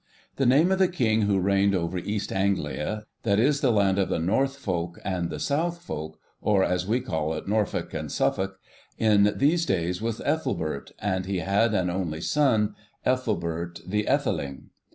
The 0.37 0.47
name 0.47 0.71
of 0.71 0.79
the 0.79 0.87
King 0.87 1.21
who 1.27 1.39
reigned 1.39 1.75
over 1.75 1.99
East 1.99 2.33
Anglia 2.33 3.03
that 3.21 3.37
is, 3.39 3.61
the 3.61 3.71
land 3.71 3.99
of 3.99 4.09
the 4.09 4.17
'North 4.17 4.55
folk' 4.57 4.97
and 5.05 5.29
the 5.29 5.39
'South 5.39 5.83
folk,' 5.83 6.19
or, 6.41 6.63
as 6.63 6.87
we 6.87 6.99
call 7.01 7.35
it, 7.35 7.47
Norfolk 7.47 7.93
and 7.93 8.11
Suffolk 8.11 8.57
in 8.97 9.31
these 9.37 9.63
days 9.63 10.01
was 10.01 10.19
Ethelbert, 10.21 10.91
and 10.97 11.27
he 11.27 11.37
had 11.37 11.75
an 11.75 11.91
only 11.91 12.19
son, 12.19 12.73
Ethelbert 13.05 13.81
the 13.85 14.05
Ætheling. 14.05 14.69